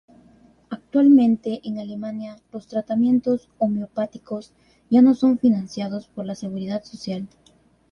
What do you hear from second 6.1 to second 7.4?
la Seguridad Social.